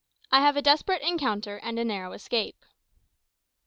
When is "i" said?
0.31-0.41